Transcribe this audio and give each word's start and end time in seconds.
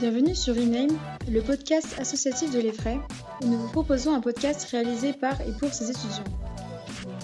Bienvenue 0.00 0.34
sur 0.34 0.56
Rename, 0.56 0.98
le 1.30 1.40
podcast 1.40 1.94
associatif 2.00 2.50
de 2.52 2.58
l'EFRAY, 2.58 2.98
où 3.42 3.46
nous 3.46 3.58
vous 3.58 3.70
proposons 3.70 4.12
un 4.12 4.20
podcast 4.20 4.68
réalisé 4.70 5.12
par 5.12 5.40
et 5.40 5.52
pour 5.60 5.72
ses 5.72 5.88
étudiants. 5.88 6.24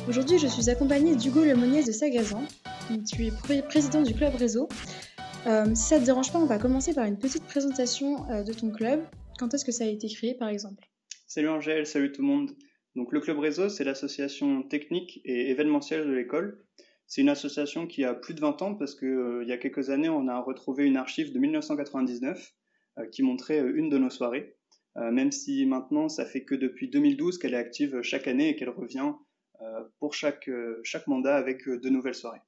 Aujourd'hui, 0.08 0.38
je 0.38 0.46
suis 0.46 0.70
accompagnée 0.70 1.16
d'Hugo 1.16 1.44
Lemonnier 1.44 1.82
de 1.82 1.90
Sagazan, 1.90 2.44
tu 3.10 3.26
es 3.26 3.62
président 3.62 4.02
du 4.02 4.14
club 4.14 4.36
réseau. 4.36 4.68
Euh, 5.46 5.74
si 5.74 5.82
ça 5.82 5.96
ne 5.96 6.00
te 6.00 6.06
dérange 6.06 6.32
pas, 6.32 6.38
on 6.38 6.46
va 6.46 6.58
commencer 6.58 6.94
par 6.94 7.06
une 7.06 7.18
petite 7.18 7.44
présentation 7.44 8.30
euh, 8.30 8.44
de 8.44 8.52
ton 8.52 8.70
club. 8.70 9.00
Quand 9.38 9.52
est-ce 9.52 9.64
que 9.64 9.72
ça 9.72 9.84
a 9.84 9.88
été 9.88 10.08
créé, 10.08 10.34
par 10.34 10.48
exemple? 10.48 10.88
Salut 11.26 11.48
Angèle, 11.48 11.86
salut 11.86 12.12
tout 12.12 12.22
le 12.22 12.28
monde. 12.28 12.52
Donc 12.94 13.12
le 13.12 13.20
club 13.20 13.40
réseau, 13.40 13.68
c'est 13.68 13.84
l'association 13.84 14.62
technique 14.62 15.20
et 15.24 15.50
événementielle 15.50 16.06
de 16.06 16.12
l'école. 16.12 16.64
C'est 17.10 17.22
une 17.22 17.28
association 17.28 17.88
qui 17.88 18.04
a 18.04 18.14
plus 18.14 18.34
de 18.34 18.40
20 18.40 18.62
ans 18.62 18.74
parce 18.76 18.94
qu'il 18.94 19.08
euh, 19.08 19.44
y 19.44 19.50
a 19.50 19.58
quelques 19.58 19.90
années, 19.90 20.08
on 20.08 20.28
a 20.28 20.38
retrouvé 20.38 20.86
une 20.86 20.96
archive 20.96 21.32
de 21.32 21.40
1999 21.40 22.38
euh, 22.38 22.59
qui 23.12 23.22
montrait 23.22 23.60
euh, 23.60 23.72
une 23.74 23.88
de 23.88 23.98
nos 23.98 24.10
soirées, 24.10 24.56
euh, 24.96 25.10
même 25.10 25.32
si 25.32 25.66
maintenant 25.66 26.08
ça 26.08 26.24
fait 26.24 26.44
que 26.44 26.54
depuis 26.54 26.88
2012 26.88 27.38
qu'elle 27.38 27.54
est 27.54 27.58
active 27.58 28.02
chaque 28.02 28.26
année 28.26 28.50
et 28.50 28.56
qu'elle 28.56 28.70
revient 28.70 29.12
pour 29.98 30.14
chaque, 30.14 30.48
chaque 30.84 31.06
mandat 31.06 31.36
avec 31.36 31.68
de 31.68 31.88
nouvelles 31.90 32.14
soirées. 32.14 32.40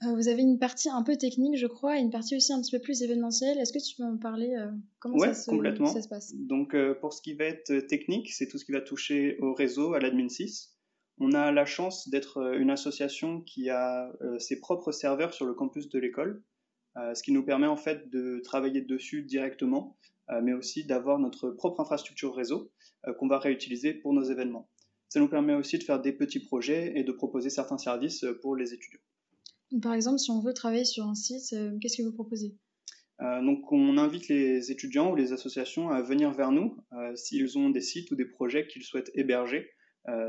Vous 0.00 0.28
avez 0.28 0.42
une 0.42 0.60
partie 0.60 0.88
un 0.88 1.02
peu 1.02 1.16
technique, 1.16 1.56
je 1.56 1.66
crois, 1.66 1.98
et 1.98 2.00
une 2.00 2.12
partie 2.12 2.36
aussi 2.36 2.52
un 2.52 2.60
petit 2.60 2.70
peu 2.70 2.80
plus 2.80 3.02
événementielle. 3.02 3.58
Est-ce 3.58 3.72
que 3.72 3.84
tu 3.84 3.96
peux 3.96 4.04
en 4.04 4.16
parler 4.16 4.54
Comment 5.00 5.18
ça, 5.18 5.34
se, 5.34 5.50
complètement. 5.50 5.88
ça 5.88 6.02
se 6.02 6.08
passe? 6.08 6.32
Donc, 6.36 6.76
pour 7.00 7.12
ce 7.12 7.20
qui 7.20 7.34
va 7.34 7.46
être 7.46 7.80
technique, 7.88 8.32
c'est 8.32 8.46
tout 8.46 8.58
ce 8.58 8.64
qui 8.64 8.70
va 8.70 8.80
toucher 8.80 9.38
au 9.40 9.54
réseau, 9.54 9.94
à 9.94 9.98
l'admin 9.98 10.28
6. 10.28 10.76
On 11.18 11.32
a 11.32 11.50
la 11.50 11.64
chance 11.64 12.08
d'être 12.08 12.54
une 12.60 12.70
association 12.70 13.40
qui 13.40 13.68
a 13.68 14.12
ses 14.38 14.60
propres 14.60 14.92
serveurs 14.92 15.34
sur 15.34 15.46
le 15.46 15.54
campus 15.54 15.88
de 15.88 15.98
l'école. 15.98 16.44
Euh, 16.96 17.14
ce 17.14 17.22
qui 17.22 17.32
nous 17.32 17.44
permet 17.44 17.66
en 17.66 17.76
fait 17.76 18.08
de 18.10 18.40
travailler 18.44 18.80
dessus 18.80 19.22
directement, 19.22 19.96
euh, 20.30 20.40
mais 20.42 20.52
aussi 20.52 20.84
d'avoir 20.84 21.18
notre 21.18 21.50
propre 21.50 21.80
infrastructure 21.80 22.34
réseau 22.34 22.70
euh, 23.06 23.12
qu'on 23.14 23.26
va 23.26 23.38
réutiliser 23.38 23.94
pour 23.94 24.12
nos 24.12 24.22
événements. 24.22 24.68
Ça 25.08 25.20
nous 25.20 25.28
permet 25.28 25.54
aussi 25.54 25.78
de 25.78 25.84
faire 25.84 26.00
des 26.00 26.12
petits 26.12 26.40
projets 26.40 26.92
et 26.96 27.02
de 27.02 27.12
proposer 27.12 27.50
certains 27.50 27.78
services 27.78 28.24
pour 28.42 28.56
les 28.56 28.72
étudiants. 28.74 29.00
Par 29.82 29.94
exemple, 29.94 30.18
si 30.18 30.30
on 30.30 30.40
veut 30.40 30.54
travailler 30.54 30.84
sur 30.84 31.06
un 31.06 31.14
site, 31.14 31.54
qu'est-ce 31.80 31.98
que 31.98 32.02
vous 32.02 32.12
proposez? 32.12 32.56
Donc, 33.20 33.70
on 33.70 33.96
invite 33.96 34.26
les 34.26 34.72
étudiants 34.72 35.12
ou 35.12 35.14
les 35.14 35.32
associations 35.32 35.90
à 35.90 36.02
venir 36.02 36.32
vers 36.32 36.50
nous 36.50 36.76
s'ils 37.14 37.56
ont 37.58 37.70
des 37.70 37.80
sites 37.80 38.10
ou 38.10 38.16
des 38.16 38.24
projets 38.24 38.66
qu'ils 38.66 38.82
souhaitent 38.82 39.12
héberger. 39.14 39.70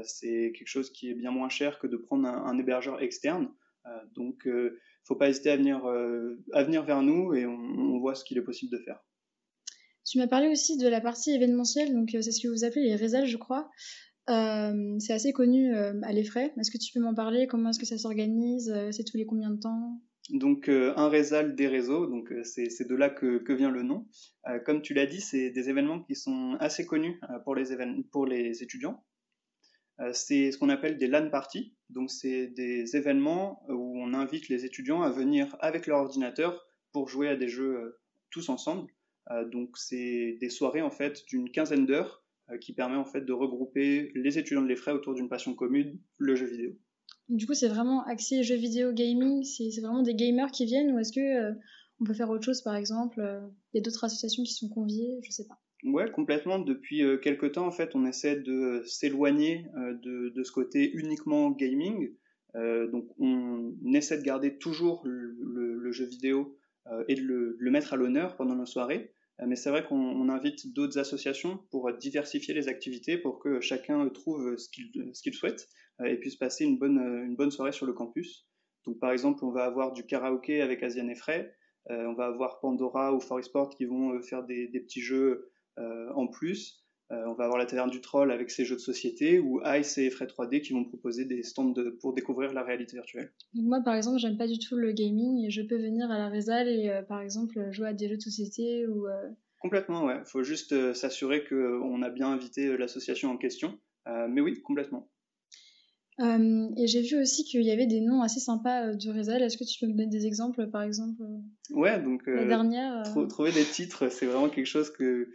c'est 0.04 0.54
quelque 0.56 0.68
chose 0.68 0.92
qui 0.92 1.10
est 1.10 1.16
bien 1.16 1.32
moins 1.32 1.50
cher 1.50 1.80
que 1.80 1.88
de 1.88 1.98
prendre 1.98 2.28
un, 2.28 2.58
hébergeur 2.60 3.02
externe. 3.02 3.50
donc, 4.16 4.48
faut 5.06 5.16
pas 5.16 5.30
hésiter 5.30 5.52
à 5.52 5.58
venir, 5.58 5.86
euh, 5.86 6.44
à 6.54 6.64
venir 6.64 6.84
vers 6.84 7.02
nous 7.02 7.34
et 7.34 7.46
on, 7.46 8.00
voit 8.00 8.16
ce 8.16 8.24
qu'il 8.24 8.38
est 8.38 8.44
possible 8.44 8.72
de 8.72 8.84
faire. 8.84 9.00
Tu 10.06 10.20
m'as 10.20 10.28
parlé 10.28 10.50
aussi 10.50 10.78
de 10.78 10.88
la 10.88 11.02
partie 11.02 11.32
événementielle, 11.32 11.94
donc 11.94 12.14
euh, 12.14 12.22
c'est 12.22 12.32
ce 12.32 12.42
que 12.42 12.52
vous 12.52 12.64
appelez 12.64 12.86
les 12.86 12.96
réseaux, 12.96 13.26
je 13.26 13.38
crois. 13.38 13.70
Euh, 14.30 14.96
c'est 15.00 15.14
assez 15.14 15.34
connu 15.34 15.76
à 15.76 16.12
l'effray. 16.12 16.52
Est-ce 16.60 16.72
que 16.72 16.78
tu 16.78 16.92
peux 16.94 17.00
m'en 17.00 17.14
parler? 17.14 17.48
Comment 17.48 17.70
est-ce 17.70 17.80
que 17.80 17.86
ça 17.86 17.98
s'organise? 17.98 18.74
C'est 18.92 19.04
tous 19.04 19.18
les 19.18 19.26
combien 19.26 19.52
de 19.52 19.60
temps? 19.60 20.02
Donc 20.32 20.68
un 20.68 21.10
réseau, 21.10 21.44
des 21.44 21.68
réseaux, 21.68 22.08
donc 22.08 22.34
c'est 22.44 22.88
de 22.88 22.96
là 22.96 23.12
que, 23.12 23.38
que, 23.38 23.54
vient 23.54 23.70
le 23.70 23.84
nom. 23.84 24.08
comme 24.66 24.82
tu 24.82 24.96
l'as 24.96 25.06
dit, 25.06 25.22
c'est 25.22 25.52
des 25.52 25.70
événements 25.70 26.02
qui 26.02 26.16
sont 26.16 26.58
assez 26.60 26.88
connus 26.88 27.20
pour, 27.44 27.54
les 27.54 27.66
pour 28.12 28.26
les 28.26 28.64
étudiants. 28.64 29.04
Euh, 30.02 30.12
c'est 30.14 30.52
ce 30.52 30.58
qu'on 30.58 30.70
appelle 30.70 30.98
des 30.98 31.08
LAN 31.08 31.30
parties. 31.30 31.74
Donc, 31.90 32.12
c'est 32.12 32.48
des 32.48 32.96
événements 32.96 33.64
où 33.70 34.00
on 34.02 34.14
invite 34.14 34.50
les 34.50 34.66
étudiants 34.66 35.02
à 35.02 35.10
venir 35.10 35.56
avec 35.60 35.88
leur 35.88 36.00
ordinateur 36.00 36.68
pour 36.92 37.08
jouer 37.08 37.30
à 37.30 37.36
des 37.36 37.48
jeux 37.48 37.78
euh, 37.78 38.00
tous 38.30 38.50
ensemble. 38.50 38.92
Euh, 39.32 39.46
donc, 39.46 39.78
c'est 39.78 40.38
des 40.40 40.50
soirées 40.50 40.82
en 40.82 40.92
fait 40.92 41.26
d'une 41.28 41.50
quinzaine 41.52 41.86
d'heures 41.86 42.22
qui 42.62 42.74
permet 42.74 42.96
en 42.96 43.06
fait 43.06 43.22
de 43.22 43.34
regrouper 43.34 44.12
les 44.14 44.38
étudiants 44.38 44.62
de 44.62 44.68
l'EFRAY 44.68 44.94
autour 44.94 45.16
d'une 45.16 45.28
passion 45.28 45.56
commune, 45.56 45.98
le 46.20 46.36
jeu 46.36 46.46
vidéo. 46.46 46.78
Du 47.28 47.48
coup, 47.48 47.56
c'est 47.56 47.68
vraiment 47.68 48.04
axé 48.04 48.44
jeux 48.44 48.56
vidéo 48.56 48.94
gaming. 48.94 49.44
C'est 49.44 49.82
vraiment 49.82 50.04
des 50.04 50.14
gamers 50.14 50.52
qui 50.52 50.66
viennent 50.66 50.92
ou 50.92 51.00
est-ce 51.00 51.12
que 51.12 51.58
on 52.00 52.04
peut 52.04 52.14
faire 52.14 52.30
autre 52.30 52.44
chose 52.44 52.62
par 52.62 52.76
exemple 52.76 53.20
Il 53.74 53.78
y 53.78 53.80
a 53.80 53.82
d'autres 53.82 54.04
associations 54.04 54.44
qui 54.44 54.54
sont 54.54 54.70
conviées, 54.70 55.18
je 55.24 55.32
sais 55.32 55.48
pas. 55.48 55.60
Ouais, 55.86 56.10
complètement. 56.10 56.58
Depuis 56.58 57.04
euh, 57.04 57.18
quelques 57.18 57.54
temps, 57.54 57.68
en 57.68 57.72
fait, 57.72 57.96
on 57.96 58.06
essaie 58.08 58.38
de 58.38 58.82
s'éloigner 58.88 59.68
euh, 59.78 59.94
de, 59.94 60.30
de, 60.30 60.44
ce 60.44 60.52
côté 60.52 60.92
uniquement 60.92 61.52
gaming. 61.52 62.12
Euh, 62.56 62.88
donc, 62.88 63.08
on 63.20 63.76
essaie 63.94 64.18
de 64.18 64.24
garder 64.24 64.58
toujours 64.58 65.04
le, 65.06 65.92
jeu 65.92 66.06
vidéo 66.06 66.58
euh, 66.88 67.04
et 67.08 67.14
de 67.14 67.22
le, 67.22 67.72
mettre 67.72 67.94
à 67.94 67.98
l'honneur 67.98 68.36
pendant 68.36 68.56
nos 68.56 68.66
soirées. 68.66 69.14
Euh, 69.42 69.46
mais 69.48 69.56
c'est 69.56 69.70
vrai 69.70 69.86
qu'on 69.86 70.28
invite 70.28 70.74
d'autres 70.74 70.98
associations 70.98 71.60
pour 71.70 71.94
diversifier 71.94 72.56
les 72.56 72.68
activités, 72.68 73.20
pour 73.20 73.38
que 73.38 73.62
chacun 73.62 74.10
trouve 74.10 74.58
ce 74.58 74.68
qu'il 74.70 74.92
qu'il 75.14 75.34
souhaite 75.36 75.70
et 76.04 76.16
puisse 76.18 76.36
passer 76.36 76.66
une 76.66 76.80
bonne, 76.80 76.98
une 76.98 77.36
bonne 77.36 77.52
soirée 77.52 77.72
sur 77.72 77.86
le 77.86 77.94
campus. 77.94 78.48
Donc, 78.88 79.00
par 79.00 79.12
exemple, 79.12 79.46
on 79.46 79.52
va 79.52 79.66
avoir 79.66 79.94
du 79.94 80.04
karaoké 80.04 80.62
avec 80.62 80.82
Asian 80.82 81.08
et 81.08 81.14
on 81.90 82.14
va 82.14 82.26
avoir 82.26 82.60
Pandora 82.60 83.14
ou 83.14 83.22
Sport 83.22 83.70
qui 83.70 83.86
vont 83.86 84.20
faire 84.24 84.44
des, 84.44 84.68
des 84.68 84.80
petits 84.80 85.02
jeux 85.02 85.30
euh, 85.30 85.52
en 85.78 86.28
plus, 86.28 86.86
euh, 87.12 87.24
on 87.28 87.34
va 87.34 87.44
avoir 87.44 87.60
la 87.60 87.68
taverne 87.68 87.92
du 87.92 88.02
troll 88.02 88.32
avec 88.32 88.50
ses 88.50 88.66
jeux 88.66 88.76
de 88.76 88.82
société 88.82 89.38
ou 89.38 89.62
Ice 89.64 90.00
et 90.00 90.10
Fred 90.10 90.28
3D 90.30 90.62
qui 90.62 90.74
vont 90.74 90.84
proposer 90.86 91.24
des 91.26 91.44
stands 91.44 91.74
pour 92.02 92.14
découvrir 92.14 92.52
la 92.52 92.64
réalité 92.64 92.98
virtuelle. 92.98 93.32
moi 93.54 93.80
par 93.86 93.94
exemple 93.94 94.18
j'aime 94.18 94.38
pas 94.38 94.48
du 94.48 94.58
tout 94.58 94.76
le 94.76 94.92
gaming 94.92 95.46
et 95.46 95.52
je 95.52 95.62
peux 95.62 95.78
venir 95.78 96.10
à 96.10 96.18
la 96.18 96.30
Rézal 96.30 96.68
et 96.68 96.90
euh, 96.90 97.04
par 97.04 97.22
exemple 97.22 97.72
jouer 97.72 97.90
à 97.90 97.94
des 97.94 98.10
jeux 98.10 98.18
de 98.18 98.22
société 98.22 98.88
ou 98.88 99.06
Complètement 99.60 100.06
ouais, 100.06 100.20
faut 100.26 100.42
juste 100.44 100.94
s'assurer 100.94 101.44
qu'on 101.44 102.02
a 102.02 102.10
bien 102.10 102.28
invité 102.30 102.76
l'association 102.78 103.30
en 103.32 103.38
question. 103.38 103.80
mais 104.06 104.42
oui, 104.42 104.62
complètement. 104.62 105.10
et 106.20 106.88
j'ai 106.88 107.02
vu 107.02 107.20
aussi 107.20 107.46
qu'il 107.46 107.64
y 107.64 107.72
avait 107.72 107.88
des 107.88 108.02
noms 108.02 108.22
assez 108.22 108.40
sympas 108.40 108.94
du 108.94 109.10
Rézal. 109.10 109.42
Est-ce 109.42 109.58
que 109.58 109.64
tu 109.64 109.80
peux 109.80 109.88
me 109.92 109.98
donner 109.98 110.10
des 110.10 110.28
exemples, 110.28 110.70
par 110.70 110.84
exemple 110.84 111.24
Ouais, 111.72 112.00
donc 112.00 112.28
la 112.28 112.46
dernière. 112.46 113.04
Trouver 113.30 113.52
des 113.54 113.64
titres, 113.64 114.10
c'est 114.10 114.28
vraiment 114.28 114.50
quelque 114.50 114.68
chose 114.68 114.92
que 114.92 115.04
euh, 115.04 115.30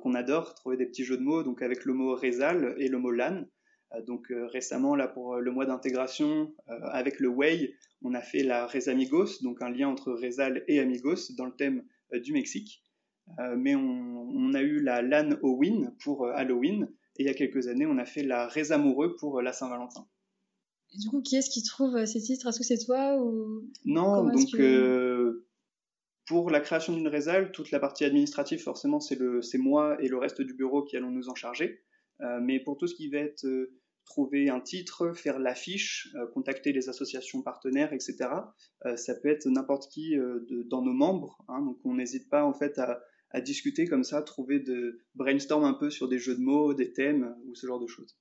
qu'on 0.00 0.14
adore, 0.14 0.54
trouver 0.54 0.76
des 0.76 0.86
petits 0.86 1.04
jeux 1.04 1.16
de 1.16 1.22
mots, 1.22 1.42
donc 1.42 1.62
avec 1.62 1.84
le 1.84 1.94
mot 1.94 2.14
Rezal 2.14 2.74
et 2.78 2.88
le 2.88 2.98
mot 2.98 3.10
LAN. 3.10 3.44
Euh, 3.92 4.02
donc 4.02 4.30
euh, 4.30 4.46
récemment, 4.46 4.94
là 4.96 5.08
pour 5.08 5.36
le 5.36 5.50
mois 5.50 5.66
d'intégration, 5.66 6.52
avec 6.66 7.20
le 7.20 7.28
Way, 7.28 7.74
on 8.02 8.14
a 8.14 8.20
fait 8.20 8.42
la 8.42 8.66
Rezamigos, 8.66 9.42
donc 9.42 9.62
un 9.62 9.70
lien 9.70 9.88
entre 9.88 10.12
Rezal 10.12 10.64
et 10.68 10.80
Amigos 10.80 11.32
dans 11.36 11.46
le 11.46 11.54
thème 11.54 11.84
du 12.12 12.32
Mexique. 12.32 12.82
mais 13.56 13.74
on, 13.74 14.52
a 14.54 14.62
eu 14.62 14.80
la 14.80 15.02
LAN 15.02 15.32
Halloween 15.42 15.94
pour 16.02 16.26
Halloween, 16.28 16.88
et 17.16 17.22
il 17.22 17.26
y 17.26 17.30
a 17.30 17.34
quelques 17.34 17.68
années, 17.68 17.86
on 17.86 17.98
a 17.98 18.04
fait 18.04 18.22
la 18.22 18.46
Résamoureux 18.46 19.16
pour 19.16 19.40
la 19.40 19.52
Saint-Valentin. 19.52 20.06
du 20.98 21.08
coup, 21.08 21.22
qui 21.22 21.36
est-ce 21.36 21.50
qui 21.50 21.62
trouve 21.62 22.04
ces 22.04 22.20
titres? 22.20 22.48
Est-ce 22.48 22.58
que 22.58 22.64
c'est 22.64 22.84
toi 22.84 23.16
ou 23.22 23.70
Non, 23.84 24.24
donc 24.24 24.54
pour 26.26 26.50
la 26.50 26.60
création 26.60 26.94
d'une 26.94 27.08
réserve, 27.08 27.50
toute 27.50 27.70
la 27.70 27.80
partie 27.80 28.04
administrative, 28.04 28.60
forcément, 28.60 29.00
c'est 29.00 29.58
moi 29.58 29.96
et 30.00 30.08
le 30.08 30.16
reste 30.16 30.40
du 30.40 30.54
bureau 30.54 30.82
qui 30.82 30.96
allons 30.96 31.10
nous 31.10 31.28
en 31.28 31.34
charger. 31.34 31.82
Euh, 32.20 32.40
mais 32.40 32.60
pour 32.60 32.76
tout 32.76 32.86
ce 32.86 32.94
qui 32.94 33.08
va 33.08 33.18
être 33.18 33.44
euh, 33.44 33.72
trouver 34.06 34.48
un 34.48 34.60
titre, 34.60 35.12
faire 35.12 35.38
l'affiche, 35.38 36.08
euh, 36.14 36.26
contacter 36.28 36.72
les 36.72 36.88
associations 36.88 37.42
partenaires, 37.42 37.92
etc., 37.92 38.30
ça 38.96 39.14
peut 39.14 39.28
être 39.28 39.48
n'importe 39.48 39.90
qui 39.90 40.14
dans 40.66 40.82
nos 40.82 40.92
membres. 40.92 41.42
Hein. 41.48 41.62
donc 41.62 41.78
on 41.84 41.94
n'hésite 41.94 42.28
pas 42.28 42.44
en 42.44 42.52
fait 42.52 42.78
à, 42.78 43.02
à, 43.30 43.40
discuter 43.40 43.86
comme 43.86 44.04
ça, 44.04 44.22
trouver 44.22 44.60
de 44.60 45.00
brainstorm 45.14 45.64
un 45.64 45.72
peu 45.72 45.90
sur 45.90 46.06
des 46.06 46.18
jeux 46.18 46.34
de 46.34 46.42
mots, 46.42 46.74
des 46.74 46.92
thèmes 46.92 47.34
ou 47.46 47.54
ce 47.54 47.66
genre 47.66 47.80
de 47.80 47.86
choses. 47.86 48.16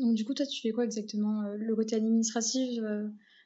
Donc 0.00 0.16
du 0.16 0.24
coup, 0.24 0.34
toi, 0.34 0.46
tu 0.46 0.60
fais 0.60 0.72
quoi 0.72 0.84
exactement 0.84 1.42
Le 1.56 1.76
côté 1.76 1.94
administratif 1.94 2.80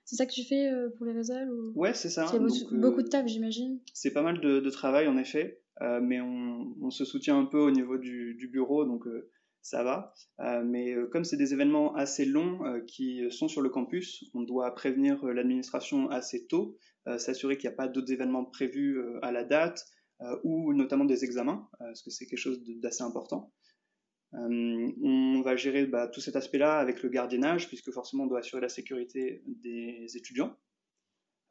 c'est 0.09 0.17
ça 0.17 0.25
que 0.25 0.33
tu 0.33 0.43
fais 0.43 0.71
euh, 0.71 0.89
pour 0.97 1.05
les 1.05 1.13
réseaux 1.13 1.35
ou... 1.35 1.73
Ouais, 1.79 1.93
c'est 1.93 2.09
ça. 2.09 2.27
C'est 2.29 2.39
beaucoup, 2.39 3.03
de 3.03 3.09
taf, 3.09 3.27
j'imagine. 3.27 3.79
C'est 3.93 4.11
pas 4.11 4.23
mal 4.23 4.41
de, 4.41 4.71
travail, 4.71 5.07
en 5.07 5.19
effet, 5.19 5.61
euh, 5.83 6.01
mais 6.01 6.19
on, 6.23 6.91
se 6.91 7.05
soutient 7.05 7.39
un 7.39 7.45
peu 7.45 7.59
au 7.59 7.71
niveau 7.71 7.99
du, 7.99 8.49
bureau, 8.51 8.87
donc 8.87 9.07
euh, 9.07 9.31
ça 9.61 9.85
va. 9.85 10.15
mais 10.65 10.95
comme 11.13 11.25
c'est 11.25 11.37
des 11.37 11.53
événements 11.53 11.95
assez 11.95 12.25
longs 12.25 12.61
qui 12.87 13.31
sont 13.31 13.49
sur 13.49 13.61
le 13.61 13.69
campus, 13.69 14.25
on 14.33 14.41
doit 14.41 14.75
prévenir 14.75 15.23
l'administration 15.27 16.09
assez 16.09 16.47
tôt, 16.47 16.79
s'assurer 17.19 17.59
qu'il 17.59 17.69
n'y 17.69 17.75
a 17.75 17.77
pas 17.77 17.87
d'autres 17.87 18.11
événements 18.11 18.47
prévus 18.47 18.99
à 19.21 19.31
la 19.31 19.45
date, 19.45 19.85
ou 20.43 20.73
notamment 20.73 21.05
des 21.05 21.23
examens, 21.25 21.69
parce 21.79 22.01
que 22.01 22.09
c'est 22.09 22.25
quelque 22.25 22.39
chose 22.39 22.63
d'assez 22.81 23.03
important. 23.03 23.53
Euh, 24.35 24.93
on 25.03 25.41
va 25.43 25.57
gérer 25.57 25.87
bah, 25.87 26.09
tout 26.09 26.21
cet 26.21 26.37
aspect-là 26.37 26.79
avec 26.79 27.03
le 27.03 27.09
gardiennage, 27.09 27.69
puisque 27.69 27.91
forcément 27.91 28.25
on 28.25 28.27
doit 28.27 28.41
assurer 28.41 28.61
la 28.61 28.69
sécurité 28.69 29.43
des 29.47 30.07
étudiants. 30.17 30.57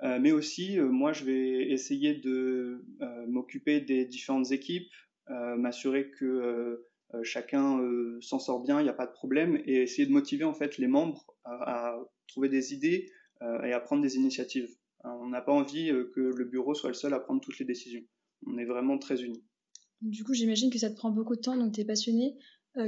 Euh, 0.03 0.19
mais 0.19 0.31
aussi, 0.31 0.79
euh, 0.79 0.87
moi, 0.87 1.11
je 1.11 1.25
vais 1.25 1.71
essayer 1.71 2.13
de 2.13 2.85
m'occuper 3.27 3.81
des 3.81 4.05
différentes 4.05 4.51
équipes, 4.51 4.91
m'assurer 5.29 6.11
que 6.11 6.85
chacun 7.23 7.81
s'en 8.21 8.39
sort 8.39 8.63
bien, 8.63 8.79
il 8.79 8.83
n'y 8.83 8.89
a 8.89 8.93
pas 8.93 9.07
de 9.07 9.11
problème, 9.11 9.61
et 9.65 9.81
essayer 9.81 10.05
de 10.07 10.11
motiver 10.11 10.45
en 10.45 10.53
fait 10.53 10.77
les 10.77 10.87
membres 10.87 11.25
à, 11.43 11.89
à 11.89 11.99
trouver 12.27 12.47
des 12.47 12.73
idées 12.73 13.11
et 13.41 13.73
à 13.73 13.79
prendre 13.79 14.01
des 14.01 14.15
initiatives. 14.15 14.69
on 15.03 15.27
n'a 15.27 15.41
pas 15.41 15.51
envie 15.51 15.91
que 16.15 16.21
le 16.21 16.45
bureau 16.45 16.73
soit 16.73 16.89
le 16.89 16.95
seul 16.95 17.13
à 17.13 17.19
prendre 17.19 17.41
toutes 17.41 17.59
les 17.59 17.65
décisions. 17.65 18.03
on 18.45 18.57
est 18.57 18.65
vraiment 18.65 18.97
très 18.97 19.21
unis. 19.21 19.43
Du 20.01 20.23
coup, 20.23 20.33
j'imagine 20.33 20.69
que 20.71 20.77
ça 20.77 20.89
te 20.89 20.95
prend 20.95 21.09
beaucoup 21.09 21.35
de 21.35 21.41
temps, 21.41 21.57
donc 21.57 21.73
tu 21.73 21.81
es 21.81 21.85
passionné. 21.85 22.37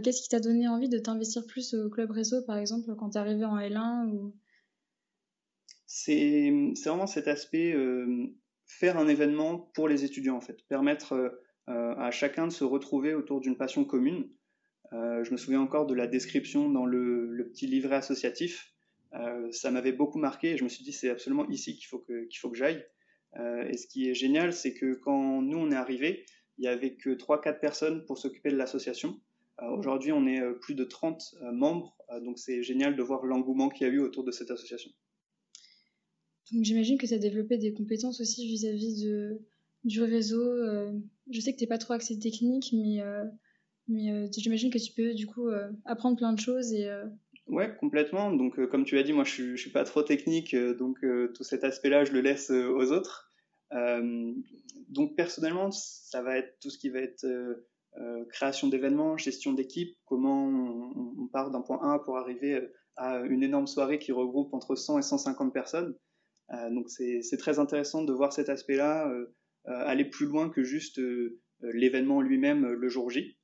Qu'est-ce 0.04 0.22
qui 0.22 0.30
t'a 0.30 0.40
donné 0.40 0.68
envie 0.68 0.90
de 0.90 1.00
t'investir 1.00 1.46
plus 1.46 1.74
au 1.74 1.90
club 1.90 2.12
réseau, 2.12 2.44
par 2.44 2.58
exemple, 2.58 2.96
quand 2.96 3.12
tu 3.12 3.18
es 3.18 3.22
arrivé 3.22 3.46
en 3.46 3.58
L1 3.58 4.10
ou... 4.12 4.36
C'est 5.88 6.52
vraiment 6.86 7.08
cet 7.08 7.28
aspect 7.28 7.76
faire 8.66 8.98
un 8.98 9.08
événement 9.08 9.58
pour 9.74 9.88
les 9.88 10.06
étudiants, 10.06 10.36
en 10.36 10.42
fait. 10.42 10.64
Permettre 10.68 11.42
à 11.68 12.12
chacun 12.12 12.48
de 12.48 12.52
se 12.52 12.64
retrouver 12.64 13.16
autour 13.16 13.42
d'une 13.42 13.58
passion 13.58 13.84
commune. 13.86 14.30
je 14.92 15.32
me 15.32 15.38
souviens 15.38 15.62
encore 15.62 15.88
de 15.88 15.96
la 15.96 16.06
description 16.06 16.70
dans 16.70 16.86
le 16.86 17.50
petit 17.52 17.66
livret 17.66 17.96
associatif 17.96 18.74
euh, 19.14 19.52
ça 19.52 19.72
m'avait 19.72 19.92
beaucoup 19.92 20.20
marqué 20.20 20.52
et 20.52 20.58
je 20.58 20.64
me 20.64 20.70
suis 20.70 20.84
dit 20.84 20.94
c'est 20.94 21.10
absolument 21.10 21.48
ici 21.50 21.76
qu'il 21.76 21.88
faut 21.88 22.00
que, 22.00 22.26
qu'il 22.26 22.52
que 22.52 22.58
j'aille. 22.58 22.86
Euh, 23.38 23.68
et 23.68 23.78
ce 23.78 23.88
qui 23.88 24.10
est 24.10 24.14
génial, 24.14 24.54
c'est 24.54 24.74
que 24.74 24.94
quand 24.94 25.42
nous 25.42 25.58
on 25.58 25.72
est 25.72 25.76
arrivés, 25.76 26.26
il 26.58 26.62
n'y 26.62 26.68
avait 26.68 26.96
que 26.96 27.12
3-4 27.12 27.60
personnes 27.60 28.06
pour 28.06 28.18
s'occuper 28.18 28.52
de 28.52 28.58
l'association. 28.58 29.20
Euh, 29.62 29.68
aujourd'hui, 29.78 30.12
on 30.12 30.26
est 30.28 30.42
plus 30.62 30.76
de 30.76 30.84
30 30.84 31.36
membres, 31.54 31.96
donc 32.24 32.40
c'est 32.40 32.64
génial 32.64 32.96
de 32.96 33.04
voir 33.04 33.26
l'engouement 33.26 33.70
qu'il 33.70 33.88
y 33.88 33.90
a 33.90 33.94
eu 33.94 34.00
autour 34.00 34.24
de 34.24 34.32
cette 34.32 34.52
association. 34.52 34.92
Donc 36.52 36.64
j'imagine 36.64 36.98
que 36.98 37.06
tu 37.06 37.14
as 37.14 37.20
développé 37.20 37.58
des 37.58 37.74
compétences 37.74 38.20
aussi 38.22 38.48
vis-à-vis 38.48 39.04
de, 39.04 39.40
du 39.84 40.02
réseau. 40.02 40.42
je 41.30 41.40
sais 41.40 41.54
que 41.54 41.58
tu 41.58 41.64
n'es 41.64 41.68
pas 41.68 41.78
trop 41.78 41.94
axé 41.94 42.18
technique, 42.18 42.74
mais, 42.74 43.04
mais 43.88 44.32
j'imagine 44.36 44.72
que 44.72 44.80
tu 44.80 44.94
peux 44.94 45.14
du 45.14 45.28
coup 45.28 45.48
apprendre 45.86 46.18
plein 46.18 46.34
de 46.34 46.40
choses 46.40 46.74
et 46.74 46.90
Ouais, 47.50 47.76
complètement. 47.76 48.32
Donc, 48.32 48.60
euh, 48.60 48.68
comme 48.68 48.86
tu 48.86 48.98
as 49.00 49.04
dit, 49.04 49.12
moi, 49.12 49.24
je 49.24 49.32
suis, 49.32 49.58
suis 49.58 49.72
pas 49.72 49.84
trop 49.84 50.04
technique, 50.04 50.54
euh, 50.54 50.76
donc 50.76 51.04
euh, 51.04 51.34
tout 51.36 51.44
cet 51.44 51.64
aspect-là, 51.64 52.06
je 52.06 52.12
le 52.12 52.22
laisse 52.22 52.52
aux 52.52 52.92
autres. 52.92 53.32
donc, 54.90 55.16
personnellement, 55.16 55.72
ça 55.72 56.22
va 56.22 56.38
être 56.38 56.60
tout 56.60 56.70
ce 56.70 56.78
qui 56.78 56.90
va 56.90 57.00
être 57.00 57.26
création 58.32 58.68
d'événements, 58.68 59.18
gestion 59.18 59.54
d'équipe, 59.54 59.98
comment 60.06 60.48
on, 60.48 61.28
part 61.28 61.52
d'un 61.52 61.62
point 61.62 61.80
A 61.82 62.00
pour 62.00 62.18
arriver 62.18 62.62
à 62.96 63.20
une 63.20 63.44
énorme 63.44 63.68
soirée 63.68 64.00
qui 64.00 64.12
regroupe 64.12 64.54
entre 64.54 64.76
100 64.76 65.00
et 65.00 65.02
150 65.02 65.54
personnes. 65.54 65.96
donc, 66.72 66.90
c'est 66.90 67.38
très 67.38 67.60
intéressant 67.60 68.04
de 68.04 68.14
voir 68.14 68.32
cet 68.32 68.50
aspect-là 68.50 69.12
aller 69.66 70.06
plus 70.06 70.28
loin 70.28 70.50
que 70.50 70.64
juste 70.64 71.02
l'événement 71.62 72.22
lui-même 72.22 72.66
le 72.68 72.90
jour 72.90 73.10
J. 73.10 73.38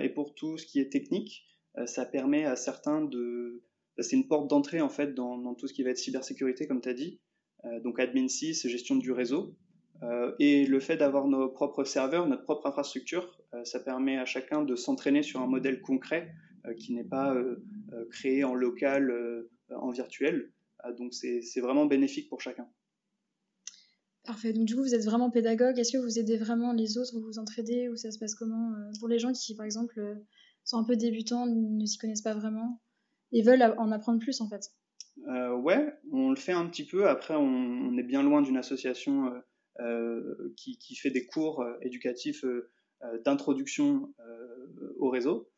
et 0.00 0.08
pour 0.10 0.34
tout 0.34 0.58
ce 0.58 0.66
qui 0.66 0.80
est 0.80 0.90
technique, 0.90 1.44
euh, 1.78 1.86
ça 1.86 2.04
permet 2.04 2.44
à 2.44 2.56
certains 2.56 3.02
de. 3.02 3.62
C'est 3.98 4.16
une 4.16 4.28
porte 4.28 4.48
d'entrée 4.48 4.80
en 4.80 4.88
fait 4.88 5.14
dans, 5.14 5.54
tout 5.54 5.68
ce 5.68 5.74
qui 5.74 5.82
va 5.82 5.90
être 5.90 5.98
cybersécurité, 5.98 6.66
comme 6.66 6.80
tu 6.80 6.88
as 6.88 6.94
dit. 6.94 7.20
Euh, 7.64 7.80
donc 7.80 8.00
admin 8.00 8.28
6, 8.28 8.66
gestion 8.66 8.96
du 8.96 9.12
réseau. 9.12 9.56
Euh, 10.02 10.32
et 10.38 10.66
le 10.66 10.80
fait 10.80 10.96
d'avoir 10.96 11.26
nos 11.26 11.48
propres 11.48 11.84
serveurs, 11.84 12.26
notre 12.26 12.44
propre 12.44 12.66
infrastructure, 12.66 13.38
ça 13.64 13.80
permet 13.80 14.16
à 14.16 14.24
chacun 14.24 14.62
de 14.62 14.76
s'entraîner 14.76 15.22
sur 15.22 15.40
un 15.40 15.46
modèle 15.46 15.80
concret 15.80 16.32
qui 16.78 16.94
n'est 16.94 17.04
pas 17.04 17.34
créé 18.10 18.44
en 18.44 18.54
local, 18.54 19.12
en 19.74 19.90
virtuel. 19.90 20.52
donc 20.98 21.12
c'est 21.12 21.60
vraiment 21.60 21.86
bénéfique 21.86 22.28
pour 22.28 22.40
chacun. 22.40 22.68
Parfait. 24.24 24.52
Donc 24.52 24.66
du 24.66 24.76
coup, 24.76 24.82
vous 24.82 24.94
êtes 24.94 25.04
vraiment 25.04 25.30
pédagogue. 25.30 25.78
Est-ce 25.78 25.92
que 25.92 25.98
vous 25.98 26.18
aidez 26.18 26.36
vraiment 26.36 26.72
les 26.72 26.96
autres, 26.96 27.12
vous 27.18 27.26
vous 27.26 27.38
entraidez? 27.38 27.88
Ou 27.88 27.96
ça 27.96 28.12
se 28.12 28.18
passe 28.18 28.36
comment 28.36 28.72
pour 29.00 29.08
les 29.08 29.18
gens 29.18 29.32
qui, 29.32 29.56
par 29.56 29.66
exemple, 29.66 30.00
sont 30.64 30.78
un 30.78 30.84
peu 30.84 30.96
débutants, 30.96 31.46
ne 31.46 31.84
s'y 31.86 31.98
connaissent 31.98 32.22
pas 32.22 32.34
vraiment 32.34 32.80
et 33.32 33.42
veulent 33.42 33.74
en 33.78 33.90
apprendre 33.90 34.20
plus 34.20 34.40
en 34.40 34.48
fait? 34.48 34.70
Euh, 35.28 35.54
ouais, 35.54 35.92
on 36.12 36.30
le 36.30 36.36
fait 36.36 36.52
un 36.52 36.66
petit 36.66 36.84
peu. 36.84 37.08
Après, 37.08 37.34
on, 37.34 37.96
est 37.96 38.02
bien 38.02 38.22
loin 38.22 38.42
d'une 38.42 38.56
association 38.56 39.26
euh, 39.26 39.30
euh, 39.30 39.40
qui, 40.56 40.78
qui, 40.78 40.94
fait 40.94 41.10
des 41.10 41.26
cours 41.26 41.64
éducatifs 41.82 42.44
d'introduction 43.24 44.12
au 44.98 45.08
réseau. 45.08 45.48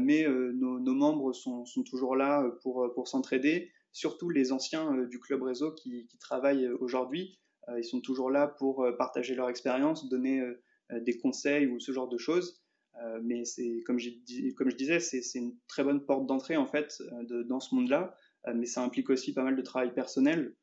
mais 0.00 0.26
nos, 0.28 0.94
membres 0.94 1.32
sont, 1.32 1.64
toujours 1.84 2.16
là 2.16 2.48
pour, 2.62 2.92
pour 2.94 3.08
s'entraider, 3.08 3.70
surtout 3.92 4.30
les 4.30 4.52
anciens 4.52 5.04
du 5.04 5.18
club 5.18 5.42
réseau 5.42 5.72
qui, 5.72 6.08
travaillent 6.20 6.68
aujourd'hui. 6.68 7.38
ils 7.76 7.84
sont 7.84 8.00
toujours 8.00 8.30
là 8.30 8.46
pour 8.46 8.86
partager 8.98 9.34
leur 9.34 9.48
expérience, 9.48 10.08
donner 10.08 10.42
des 10.90 11.18
conseils 11.18 11.66
ou 11.66 11.80
ce 11.80 11.92
genre 11.92 12.08
de 12.08 12.18
choses. 12.18 12.62
Euh, 13.00 13.20
mais 13.22 13.44
c'est 13.44 13.80
comme, 13.86 13.98
comme 14.56 14.70
je 14.70 14.76
disais, 14.76 15.00
c'est 15.00 15.38
une 15.38 15.56
très 15.66 15.82
bonne 15.84 16.04
porte 16.04 16.26
d'entrée 16.26 16.56
en 16.56 16.66
fait 16.66 17.02
euh, 17.12 17.44
dans 17.44 17.60
ce 17.60 17.74
monde-là. 17.74 18.14
Euh, 18.48 18.54
mais 18.54 18.66
ça 18.66 18.82
implique 18.82 19.08
aussi 19.10 19.32
pas 19.32 19.42
mal 19.42 19.56
de 19.56 19.62
travail 19.62 19.94
personnel 19.94 20.54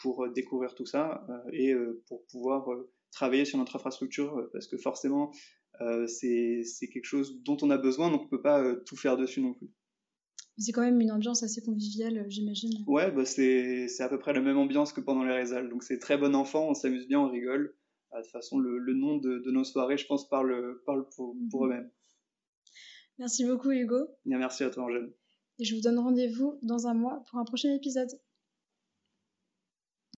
pour 0.00 0.28
découvrir 0.30 0.74
tout 0.74 0.86
ça 0.86 1.26
et 1.52 1.74
pour 2.08 2.24
pouvoir 2.26 2.68
travailler 3.12 3.44
sur 3.44 3.58
notre 3.58 3.76
infrastructure 3.76 4.48
parce 4.52 4.66
que 4.66 4.76
forcément 4.76 5.30
c'est 6.06 6.88
quelque 6.92 7.04
chose 7.04 7.42
dont 7.42 7.56
on 7.62 7.70
a 7.70 7.78
besoin 7.78 8.10
donc 8.10 8.22
on 8.22 8.28
peut 8.28 8.42
pas 8.42 8.74
tout 8.86 8.96
faire 8.96 9.16
dessus 9.16 9.40
non 9.40 9.54
plus. 9.54 9.70
C'est 10.58 10.72
quand 10.72 10.82
même 10.82 11.00
une 11.00 11.12
ambiance 11.12 11.42
assez 11.42 11.60
conviviale, 11.60 12.24
j'imagine. 12.28 12.82
Ouais, 12.86 13.10
bah 13.10 13.26
c'est 13.26 14.00
à 14.00 14.08
peu 14.08 14.18
près 14.18 14.32
la 14.32 14.40
même 14.40 14.56
ambiance 14.56 14.92
que 14.92 15.02
pendant 15.02 15.22
les 15.22 15.34
résales. 15.34 15.68
Donc 15.68 15.82
c'est 15.82 15.98
très 15.98 16.16
bon 16.16 16.34
enfant, 16.34 16.70
on 16.70 16.74
s'amuse 16.74 17.06
bien, 17.06 17.20
on 17.20 17.28
rigole. 17.30 17.76
De 18.14 18.22
toute 18.22 18.30
façon, 18.30 18.58
le, 18.58 18.94
nom 18.94 19.18
de, 19.18 19.50
nos 19.50 19.64
soirées, 19.64 19.98
je 19.98 20.06
pense, 20.06 20.28
parle, 20.28 20.80
parle 20.86 21.06
pour, 21.14 21.34
mhm. 21.34 21.64
eux-mêmes. 21.64 21.90
Merci 23.18 23.44
beaucoup, 23.44 23.70
Hugo. 23.70 24.08
merci 24.24 24.64
à 24.64 24.70
toi, 24.70 24.84
Angèle. 24.84 25.12
Et 25.58 25.64
je 25.64 25.74
vous 25.74 25.82
donne 25.82 25.98
rendez-vous 25.98 26.58
dans 26.62 26.86
un 26.86 26.94
mois 26.94 27.24
pour 27.28 27.38
un 27.38 27.44
prochain 27.44 27.74
épisode. 27.74 28.08